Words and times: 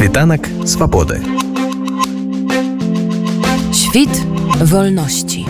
Світанак 0.00 0.48
свабоды. 0.64 1.20
Świt 3.72 4.08
wolności. 4.60 5.46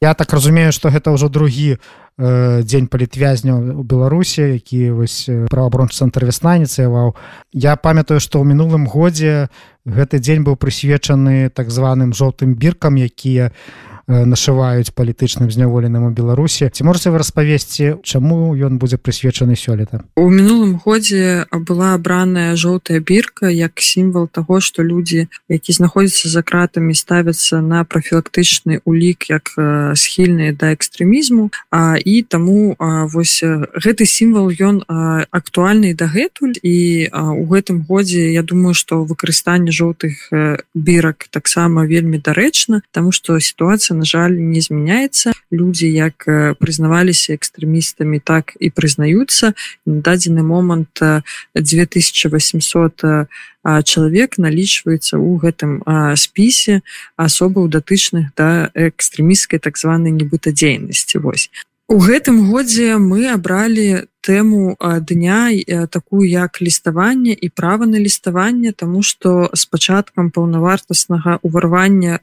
Я 0.00 0.14
так 0.14 0.32
разумею 0.32 0.70
што 0.70 0.94
гэта 0.94 1.10
ўжо 1.10 1.26
другі 1.26 1.74
э, 1.74 2.62
дзень 2.62 2.86
палітвязняў 2.86 3.82
у 3.82 3.82
беларусі 3.82 4.62
які 4.62 4.94
вось 4.94 5.26
праваабрончы 5.50 6.06
цэнтр 6.06 6.30
вясна 6.30 6.54
ініцыяваў 6.62 7.18
я 7.50 7.74
памятаю 7.74 8.22
што 8.22 8.38
ў 8.38 8.54
мінулым 8.54 8.86
годзе 8.86 9.50
гэты 9.90 10.22
дзень 10.22 10.46
быў 10.46 10.54
прысвечаны 10.54 11.50
так 11.50 11.74
званым 11.74 12.14
жоўтым 12.14 12.54
біркам 12.54 12.94
якія 12.94 13.50
нашываюць 14.10 14.90
палітычным 14.90 15.50
зняволеным 15.50 16.10
у 16.10 16.10
беларусі. 16.10 16.70
Ці 16.72 16.84
можете 16.84 17.14
вы 17.14 17.22
распавесці 17.22 18.02
чаму 18.02 18.50
ён 18.58 18.82
будзе 18.82 18.98
прысвечаны 18.98 19.54
сёлета? 19.54 20.02
У 20.18 20.26
мінулым 20.26 20.82
годзе 20.82 21.46
была 21.54 21.94
абраная 21.94 22.56
жоўтая 22.56 22.98
бірка 22.98 23.46
як 23.46 23.78
сімвал 23.78 24.26
того 24.26 24.60
что 24.60 24.82
людзі 24.82 25.28
які 25.48 25.72
знаходзяцца 25.72 26.28
за 26.28 26.42
кратамі 26.42 26.94
ставяцца 26.94 27.62
на 27.62 27.84
профілактычны 27.84 28.82
улік 28.84 29.30
як 29.30 29.54
схільныя 29.94 30.52
да 30.52 30.74
экстрэмізму. 30.74 31.50
А 31.70 31.94
і 31.94 32.22
таму 32.22 32.74
а, 32.78 33.06
вось 33.06 33.42
гэты 33.46 34.06
сімвал 34.06 34.50
ён 34.50 34.82
актуальны 35.30 35.94
дагэтуль. 35.94 36.58
І 36.62 37.08
а, 37.12 37.30
у 37.30 37.46
гэтым 37.46 37.86
годзе 37.86 38.32
я 38.32 38.42
думаю 38.42 38.74
что 38.74 39.04
выкарыстанне 39.04 39.70
жоўтых 39.70 40.34
бірак 40.74 41.30
таксама 41.30 41.86
вельмі 41.86 42.18
дарэчна 42.18 42.82
тому 42.90 43.12
что 43.12 43.38
сітуацыя 43.38 43.99
на 44.00 44.08
жаль 44.08 44.34
не 44.40 44.64
змяняецца 44.64 45.36
людзі 45.52 45.92
як 45.92 46.24
прызнаваліся 46.56 47.36
экстрэмістамі 47.36 48.24
так 48.24 48.56
і 48.56 48.72
прызнаюцца 48.72 49.52
на 49.84 50.00
дадзены 50.00 50.40
момант 50.40 51.04
2800 51.52 53.28
чалавек 53.84 54.38
налічваецца 54.40 55.20
ў 55.20 55.30
гэтым 55.44 55.72
спісе 56.16 56.80
асобаў 57.20 57.68
датычных 57.68 58.32
да 58.40 58.72
экстрэміскай 58.72 59.60
так 59.60 59.76
званай 59.76 60.16
нібыта 60.16 60.56
дзейнасці 60.56 61.20
вось 61.20 61.52
У 61.90 61.98
гэтым 61.98 62.36
годзе 62.46 63.02
мы 63.02 63.26
абралі 63.34 64.06
тэму 64.22 64.78
дня 65.10 65.50
такую 65.90 66.22
як 66.22 66.62
ліставанне 66.62 67.34
і 67.34 67.48
права 67.50 67.86
на 67.86 67.98
ліставанне 67.98 68.70
тому 68.70 69.02
что 69.02 69.50
с 69.50 69.66
пачаткам 69.66 70.30
паўнавартаснага 70.30 71.42
уварвання 71.42 72.20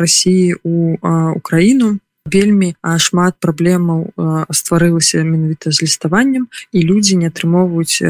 Росіі 0.00 0.56
у 0.64 0.96
Украіну 1.36 1.98
вельмі 2.24 2.72
шмат 2.96 3.36
праблемаў 3.44 4.08
стварылася 4.56 5.20
менавіта 5.20 5.68
з 5.68 5.84
ліставаннем 5.84 6.48
і 6.72 6.80
людзі 6.80 7.20
не 7.20 7.28
атрымоўваюць 7.28 8.00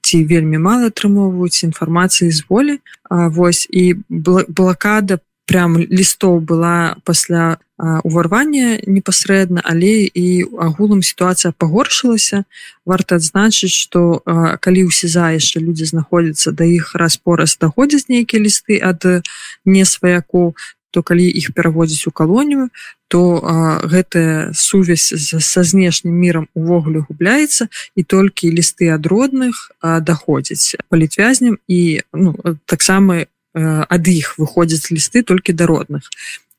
ці 0.00 0.24
вельмі 0.24 0.56
мала 0.64 0.88
атрымоўваюць 0.88 1.68
інфармацыі 1.68 2.32
з 2.32 2.48
волі. 2.48 2.80
Вось 3.10 3.68
і 3.68 4.00
блакада 4.08 5.20
прям 5.48 5.80
лістоў 5.80 6.44
была 6.44 7.00
пасля 7.08 7.56
уварвання 7.78 8.78
непасрэдна 8.86 9.62
але 9.64 10.10
і 10.12 10.44
агулам 10.58 11.00
сітуацыя 11.02 11.54
пагоршылася. 11.56 12.44
Варта 12.84 13.16
адзначыць 13.16 13.72
что 13.72 14.20
калі 14.60 14.84
ў 14.86 14.90
сеза 14.92 15.32
яшчэ 15.32 15.64
людзі 15.64 15.88
знаходзяцца 15.88 16.52
да 16.52 16.68
іх 16.68 16.92
распораз 16.98 17.56
даходзяць 17.56 18.10
нейкія 18.12 18.42
лісты 18.42 18.82
ад 18.82 19.24
не 19.64 19.84
сваяку 19.88 20.52
то 20.90 21.02
калі 21.02 21.24
іх 21.24 21.52
пераводзіць 21.54 22.08
у 22.08 22.12
калонію 22.12 22.68
то 23.08 23.40
а, 23.40 23.80
гэтая 23.88 24.52
сувязь 24.52 25.12
са 25.16 25.62
знешнім 25.64 26.12
мірам 26.12 26.48
увогуле 26.52 27.04
губляецца 27.08 27.68
і 27.96 28.02
толькі 28.02 28.52
лісты 28.52 28.92
ад 28.92 29.06
родных 29.06 29.72
даходзяць 29.80 30.76
палітвязням 30.88 31.56
і 31.68 32.00
ну, 32.12 32.34
таксама 32.66 33.24
ад 33.54 34.08
іх 34.08 34.38
выходзяць 34.38 34.90
лісты 34.90 35.22
толькі 35.22 35.52
да 35.52 35.66
родных. 35.66 36.08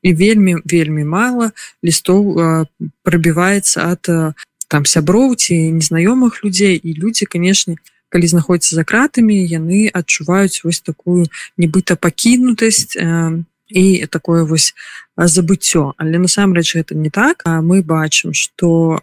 І 0.02 0.14
вельмі 0.14 0.56
вельмі 0.64 1.04
мало 1.04 1.52
лістоў 1.84 2.66
прабіваецца 3.04 3.94
ад 3.94 4.34
там 4.70 4.86
сяброў 4.86 5.34
ці 5.36 5.54
незнаёмых 5.76 6.40
людзей 6.44 6.78
і 6.78 6.90
людзі 6.94 7.26
канешне 7.26 7.76
калі 8.10 8.26
знаходзяцца 8.26 8.74
за 8.74 8.84
кратамі 8.84 9.38
яны 9.38 9.86
адчуваюць 9.90 10.62
вось 10.66 10.82
такую 10.82 11.26
нібыта 11.56 11.94
пакінутасць 11.94 12.98
і 13.70 14.06
такое 14.06 14.44
вось 14.44 14.74
забыццё. 15.16 15.92
Але 15.96 16.18
насамрэч 16.18 16.76
это 16.76 16.94
не 16.94 17.10
так. 17.10 17.42
А 17.44 17.60
мы 17.62 17.82
бачым 17.82 18.32
что 18.32 19.02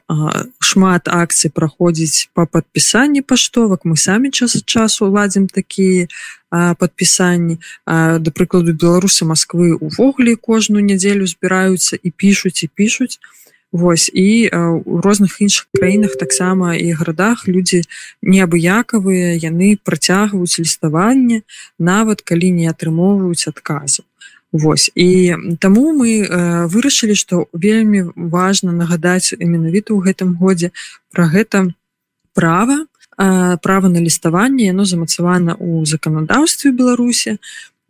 шмат 0.59 1.07
акцый 1.07 1.51
праходзіць 1.51 2.29
по 2.33 2.45
падпісанні 2.45 3.21
паштовак. 3.21 3.85
Мы 3.85 3.97
самі 3.97 4.31
час 4.31 4.55
ад 4.55 4.65
часу 4.65 5.09
ладзім 5.11 5.47
такія 5.47 6.07
падпісанні. 6.49 7.59
Да 7.85 8.31
прыкладу 8.33 8.73
беларусы 8.73 9.25
Москвы 9.25 9.75
увогуле 9.75 10.35
кожную 10.35 10.83
нядзелю 10.83 11.27
збіраюцца 11.27 11.97
і 12.01 12.09
пішуць 12.11 12.63
і 12.63 12.69
пішуць. 12.73 13.19
Вось 13.71 14.09
і 14.13 14.47
у 14.85 15.01
розных 15.01 15.41
іншых 15.43 15.67
краінах 15.75 16.15
таксама 16.15 16.75
і 16.79 16.91
гарадах 16.95 17.47
людзі 17.51 17.83
неабыякавыя 18.23 19.35
яны 19.35 19.75
працягваюць 19.83 20.63
ліставанне 20.63 21.43
нават 21.77 22.23
калі 22.23 22.51
не 22.55 22.71
атрымоўваюць 22.71 23.51
адказу 23.51 24.07
Вось. 24.51 24.91
І 24.95 25.35
таму 25.59 25.91
мы 25.91 26.23
э, 26.23 26.67
вырашылі 26.71 27.15
што 27.19 27.47
вельмі 27.51 28.15
важна 28.15 28.71
нагадаць 28.71 29.35
менавіта 29.35 29.91
ў 29.91 30.07
гэтым 30.07 30.39
годзе 30.39 30.71
пра 31.11 31.27
гэта 31.27 31.67
права. 32.31 32.87
Э, 33.19 33.57
права 33.59 33.91
на 33.91 33.99
ліставанне 33.99 34.71
яно 34.71 34.87
замацавана 34.87 35.59
ў 35.59 35.83
заканадаўстве 35.83 36.71
беларусі. 36.71 37.43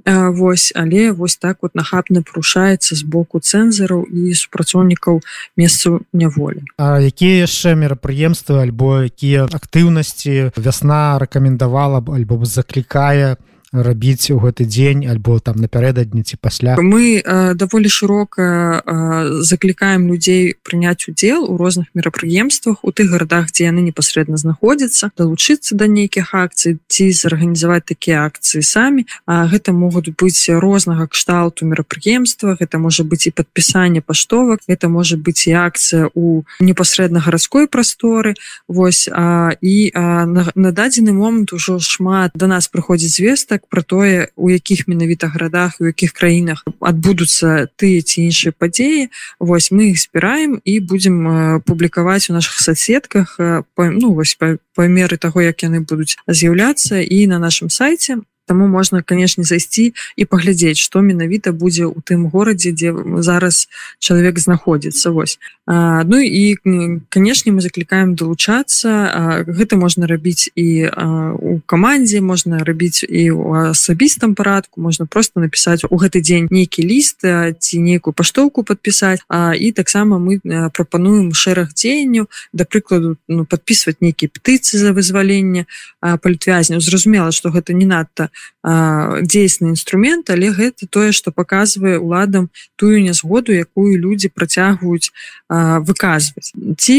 Вось 0.07 0.71
але 0.75 1.11
вось 1.11 1.35
так 1.35 1.57
вот 1.61 1.75
нахабна 1.75 2.21
парушаецца 2.23 2.95
з 2.95 3.03
боку 3.03 3.43
цэнзараў 3.43 4.07
і 4.07 4.31
супрацоўнікаў 4.31 5.19
месцаў 5.57 5.99
няволі. 6.13 6.63
А 6.79 7.03
якія 7.03 7.43
яшчэ 7.43 7.75
мерапрыемствы 7.75 8.61
альбо 8.63 9.03
якія 9.03 9.51
актыўнасці 9.51 10.55
вясна 10.55 11.19
рэкамендавала 11.19 11.99
б 11.99 12.15
альбо 12.15 12.39
заклікае 12.45 13.35
рабіць 13.71 14.31
у 14.31 14.39
гэты 14.39 14.65
дзень 14.65 15.05
альбо 15.07 15.39
там 15.39 15.59
напярэдадні 15.59 16.23
ці 16.23 16.37
пасля. 16.39 16.75
Мы 16.79 17.19
э, 17.19 17.53
даволі 17.53 17.89
шырока 17.89 18.79
э, 18.79 19.43
заклікаем 19.43 20.07
людзей 20.07 20.55
прыняць 20.63 21.07
удзел 21.07 21.43
у 21.43 21.57
розных 21.57 21.87
мерапрыемствах 21.93 22.83
у 22.83 22.91
тых 22.91 23.11
гарадах 23.11 23.51
дзе 23.51 23.67
яны 23.67 23.83
непасрэдна 23.83 24.37
знаходзяцца 24.37 25.11
далучыцца 25.17 25.75
да 25.75 25.87
нейкіх 25.87 26.33
акцый 26.33 26.79
ці 26.87 27.11
зарганізаваць 27.11 27.85
такія 27.85 28.23
акцыі 28.25 28.63
самі. 28.63 29.05
А 29.25 29.47
гэта 29.47 29.75
могуць 29.75 30.15
быць 30.15 30.47
рознага 30.47 31.07
кшталту 31.07 31.67
мерапрыемства 31.67 32.55
гэта 32.55 32.79
можа 32.79 33.03
быць 33.03 33.27
і 33.27 33.35
падпісанне 33.35 34.01
паштовак 34.01 34.63
это 34.67 34.87
можа 34.87 35.17
быць 35.17 35.47
і 35.47 35.53
акцыя 35.59 36.09
у 36.15 36.43
непасрэдна 36.59 37.19
гарадской 37.19 37.67
прасторы. 37.67 38.35
Вось 38.67 39.09
а, 39.11 39.51
і 39.61 39.91
а, 39.93 40.25
на, 40.25 40.47
на 40.55 40.71
дадзены 40.71 41.11
момант 41.11 41.53
ужо 41.53 41.79
шмат 41.79 42.31
да 42.35 42.47
нас 42.47 42.67
прыходзіць 42.71 43.15
звестак 43.17 43.56
звестак 43.57 43.67
про 43.69 43.81
тое 43.81 44.27
у 44.35 44.49
якіх 44.49 44.87
менавіта 44.87 45.27
гарадах 45.27 45.77
у 45.79 45.85
якіх 45.85 46.13
краінах 46.13 46.65
адбудуцца 46.81 47.67
тыя 47.75 48.01
ці 48.01 48.21
іншыя 48.29 48.53
падзеі 48.57 49.09
вось 49.39 49.71
мы 49.71 49.91
их 49.91 49.99
збіраем 49.99 50.61
і 50.63 50.79
будзем 50.79 51.61
публікаваць 51.65 52.29
у 52.29 52.33
наших 52.33 52.59
соцсетках 52.59 53.39
ну 53.77 54.13
вось 54.13 54.35
па, 54.35 54.57
па 54.75 54.87
меры 54.87 55.17
того 55.17 55.41
як 55.41 55.63
яны 55.63 55.81
будуць 55.81 56.17
з'яўляцца 56.27 57.01
і 57.01 57.27
на 57.27 57.39
нашем 57.39 57.69
сайте 57.69 58.17
Таму 58.47 58.67
можна 58.67 59.03
канешне 59.03 59.43
зайсці 59.43 59.93
і 60.15 60.23
паглядзець 60.25 60.79
што 60.79 61.03
менавіта 61.03 61.51
будзе 61.51 61.83
ў 61.83 61.99
тым 62.01 62.31
горадзе 62.31 62.71
дзе 62.71 62.95
зараз 63.19 63.67
чалавек 63.99 64.39
знаходзіцца. 64.39 65.11
Вось. 65.11 65.39
А, 65.67 66.03
Ну 66.07 66.19
і 66.23 66.55
канешне 67.09 67.51
мы 67.51 67.61
заклікаем 67.61 68.15
далучацца. 68.15 69.43
Гэта 69.47 69.75
можна 69.75 70.07
рабіць 70.07 70.49
і 70.55 70.87
а, 70.87 71.35
у 71.35 71.59
камандзе 71.65 72.21
можна 72.21 72.63
рабіць 72.63 73.03
і 73.03 73.35
ў 73.35 73.75
асабістым 73.75 74.35
парадку 74.35 74.79
можна 74.79 75.05
просто 75.05 75.43
напісаць 75.43 75.83
у 75.83 75.95
гэты 75.99 76.23
дзень 76.23 76.47
нейкі 76.47 76.87
ліст 76.87 77.27
ці 77.27 77.75
нейкую 77.83 78.15
паштоўку 78.15 78.63
падпісаць. 78.63 79.19
А, 79.27 79.51
і 79.51 79.71
таксама 79.75 80.17
мы 80.23 80.39
прапануем 80.71 81.35
шэраг 81.35 81.75
дзеянняў 81.75 82.31
да 82.53 82.63
прыкладу 82.63 83.17
ну, 83.27 83.43
падпісваць 83.43 83.99
нейкія 83.99 84.31
петыцыі 84.31 84.79
за 84.79 84.93
вызваленне 84.95 85.67
палітвязняў 85.99 86.79
зразумела 86.79 87.31
што 87.35 87.51
гэта 87.51 87.73
не 87.73 87.85
надта 87.85 88.29
дзейсны 88.63 89.71
інструмент 89.71 90.29
але 90.29 90.51
гэта 90.51 90.87
тое 90.89 91.11
што 91.11 91.31
паказвае 91.31 91.97
уладам 91.99 92.49
тую 92.75 92.99
нязгоду 93.03 93.53
якую 93.53 93.95
людзі 93.97 94.29
працягваюць 94.33 95.11
выказваць. 95.49 96.51
Ці 96.77 96.95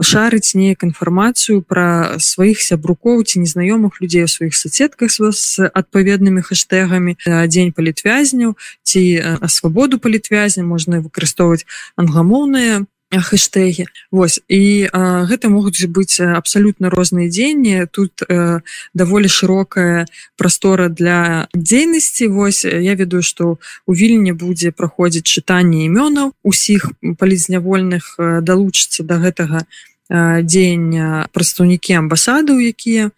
шарыць 0.00 0.54
неяк 0.54 0.86
інфармацыю 0.86 1.62
пра 1.62 2.20
сваіх 2.22 2.62
сябрукоў 2.62 3.24
ці 3.24 3.42
незнаёмых 3.42 3.98
людзей 4.00 4.24
у 4.24 4.30
сваіх 4.30 4.54
соцсетках 4.54 5.10
з 5.10 5.66
адпаведнымі 5.66 6.42
хэштегамі 6.46 7.16
дзень 7.26 7.72
палітвязняў 7.72 8.54
ці 8.86 9.02
свабоду 9.48 9.98
палітвязня 9.98 10.62
можна 10.62 11.02
выкарыстоўваць 11.02 11.66
англамоўныя 11.96 12.86
хэштэгі 13.10 13.90
Вось. 14.10 14.38
І 14.46 14.86
а, 14.92 15.26
гэта 15.26 15.50
могуць 15.50 15.82
быць 15.90 16.22
абсалютна 16.22 16.90
розныя 16.90 17.26
дзеянні. 17.26 17.90
Тут 17.90 18.22
а, 18.22 18.62
даволі 18.94 19.26
шырокая 19.26 20.06
прастора 20.38 20.88
для 20.88 21.48
дзейнасці. 21.54 22.30
Вось 22.30 22.64
я 22.64 22.94
ведаю 22.94 23.22
што 23.22 23.58
у 23.86 23.92
вільні 23.94 24.32
будзе 24.32 24.70
праходзіць 24.70 25.26
чытанне 25.26 25.86
імёнаў 25.90 26.32
усіх 26.42 26.90
палізнявольных 27.18 28.14
далучыцца 28.18 29.02
до 29.02 29.18
гэтага 29.18 29.66
дзеяння 30.10 31.30
прадстаўнікі 31.30 31.94
амбасадаў 32.02 32.58
якія 32.58 33.10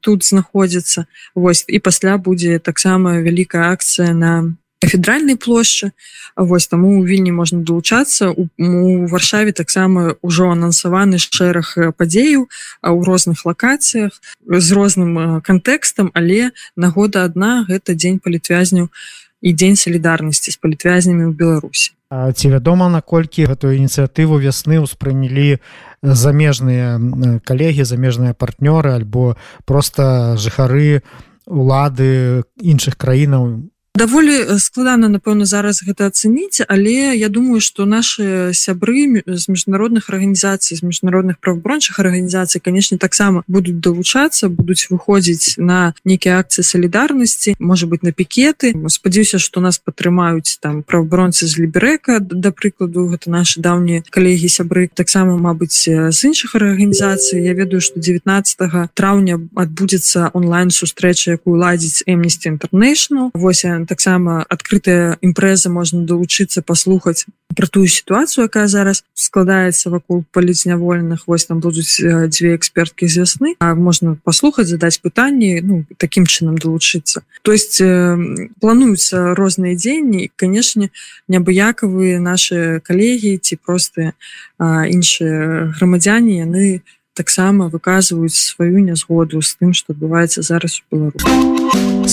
тут 0.00 0.22
знаходзяцца. 0.22 1.06
Вось. 1.34 1.64
І 1.66 1.78
пасля 1.78 2.18
будзе 2.18 2.58
таксама 2.58 3.18
вялікая 3.18 3.74
акцыя 3.74 4.14
на 4.14 4.54
кафедральнай 4.80 5.36
плошчы 5.36 5.92
Вось 6.36 6.66
таму 6.66 7.00
у 7.00 7.04
вільні 7.04 7.32
можна 7.32 7.64
далучацца 7.64 8.28
у, 8.28 8.48
у 8.58 9.06
варшаве 9.08 9.52
таксама 9.52 10.16
ўжо 10.20 10.52
анансаваны 10.52 11.16
шэраг 11.16 11.96
падзеяў 11.96 12.48
у 12.84 13.00
розных 13.04 13.44
лакацыях 13.48 14.20
з 14.44 14.68
розным 14.72 15.40
кантэкстам 15.40 16.12
але 16.14 16.52
нагода 16.76 17.24
адна 17.24 17.64
гэта 17.64 17.96
дзень 17.96 18.20
палітвязняў 18.20 18.92
і 19.40 19.52
дзень 19.52 19.76
салідарнасці 19.80 20.52
з 20.52 20.60
палітвязнямі 20.60 21.28
ў 21.28 21.32
беларусі 21.32 21.96
ці 22.10 22.46
вядома 22.52 22.88
наколькі 22.92 23.48
гэтую 23.50 23.80
ініцыятыву 23.80 24.38
вясны 24.38 24.78
ўспрынялі 24.84 25.58
замежныя 26.02 27.00
калегі 27.42 27.88
замежныя 27.88 28.36
партнёры 28.36 28.92
альбо 28.92 29.40
просто 29.64 30.36
жыхары 30.36 31.00
улады 31.46 32.44
іншых 32.60 33.00
краінаў 33.00 33.72
даволі 33.96 34.58
складана 34.58 35.08
напэўна 35.08 35.44
зараз 35.44 35.82
гэта 35.82 36.06
ацэніць 36.12 36.62
але 36.68 37.16
я 37.16 37.28
думаю 37.28 37.60
что 37.60 37.84
наши 37.84 38.52
сябры 38.52 39.22
з 39.26 39.44
міжнародных 39.48 40.10
арганізацый 40.10 40.76
з 40.76 40.82
міжнародных 40.82 41.40
правабрончых 41.40 41.98
арганізацый 41.98 42.60
канешне 42.60 42.98
таксама 42.98 43.42
будуць 43.48 43.80
далучацца 43.80 44.48
будуць 44.48 44.88
выходзіць 44.90 45.56
на 45.56 45.94
нейкія 46.04 46.38
акцыі 46.38 46.62
салідарнасці 46.62 47.56
может 47.58 47.88
быть 47.88 48.02
на 48.02 48.12
пікеты. 48.12 48.74
Спадзяюся 48.88 49.38
что 49.38 49.60
нас 49.60 49.78
падтрымаюць 49.78 50.58
там 50.60 50.82
правабронцы 50.82 51.46
з 51.46 51.58
ліберека 51.58 52.20
да 52.20 52.52
прыкладу 52.52 53.08
гэта 53.08 53.30
наши 53.30 53.60
даўнія 53.60 54.02
калегі 54.10 54.48
сябры. 54.48 54.88
Таксама 54.92 55.36
Мабыць 55.36 55.88
з 55.88 56.18
іншых 56.24 56.54
арганізацый. 56.54 57.42
Я 57.42 57.54
ведаю 57.54 57.80
что 57.80 58.00
19 58.00 58.92
траўня 58.94 59.40
адбудзецца 59.54 60.30
онлайн 60.32 60.70
сустрэча 60.70 61.36
якую 61.36 61.56
ладзіць 61.56 62.04
Amnesty 62.06 62.52
International. 62.52 63.30
8 63.34 63.85
таксама 63.86 64.44
адкрытая 64.48 65.18
імпрэза 65.22 65.70
можна 65.70 66.04
далучыцца 66.04 66.62
паслухаць 66.62 67.26
про 67.56 67.66
тую 67.66 67.86
сітуацыю 67.88 68.46
якая 68.46 68.66
зараз 68.68 69.04
складаецца 69.14 69.90
вакол 69.90 70.24
палізнявольных. 70.32 71.24
Вось 71.26 71.46
там 71.46 71.60
будуць 71.60 71.96
дзве 72.02 72.54
эксперткі 72.54 73.08
з 73.08 73.24
вясны. 73.24 73.54
А 73.58 73.74
можна 73.74 74.18
паслухаць 74.22 74.68
задаць 74.68 74.98
пытанні 74.98 75.62
ну 75.62 75.84
таким 75.96 76.26
чынам 76.26 76.58
далучыцца. 76.58 77.22
То 77.42 77.52
есть 77.52 77.80
э, 77.80 78.18
плануюцца 78.60 79.34
розныя 79.34 79.74
дзенні 79.74 80.30
канешне 80.36 80.90
неабыякавыя 81.28 82.20
наши 82.20 82.80
калегі 82.84 83.38
ці 83.38 83.56
простыя 83.56 84.12
іншыя 84.58 85.72
грамадзяне 85.78 86.44
яны 86.44 86.82
таксама 87.16 87.68
выказваюць 87.72 88.36
сваю 88.36 88.84
нязгоду 88.84 89.40
з 89.40 89.56
тым 89.56 89.72
што 89.72 89.96
адбываецца 89.96 90.44
зараз 90.44 90.82
у 90.92 90.96
беларус 90.96 91.24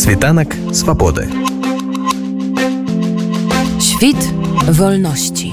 світанак 0.04 0.56
свабоды 0.72 1.28
Świt 3.84 4.20
wolności. 4.80 5.52